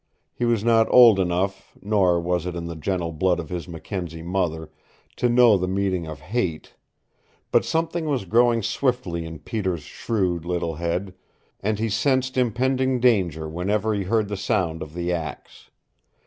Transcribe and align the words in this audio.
He 0.33 0.45
was 0.45 0.63
not 0.63 0.87
old 0.91 1.19
enough 1.19 1.77
nor 1.79 2.19
was 2.19 2.47
it 2.47 2.55
in 2.55 2.65
the 2.65 2.75
gentle 2.75 3.11
blood 3.11 3.39
of 3.39 3.49
his 3.49 3.67
Mackenzie 3.67 4.23
mother 4.23 4.71
to 5.17 5.29
know 5.29 5.57
the 5.57 5.67
meaning 5.67 6.07
of 6.07 6.21
hate; 6.21 6.73
but 7.51 7.63
something 7.63 8.05
was 8.07 8.25
growing 8.25 8.63
swiftly 8.63 9.25
in 9.25 9.37
Peter's 9.37 9.83
shrewd 9.83 10.43
little 10.43 10.73
head, 10.77 11.13
and 11.59 11.77
he 11.77 11.87
sensed 11.87 12.35
impending 12.35 12.99
danger 12.99 13.47
whenever 13.47 13.93
he 13.93 14.01
heard 14.05 14.27
the 14.27 14.35
sound 14.37 14.81
of 14.81 14.95
the 14.95 15.13
axe. 15.13 15.69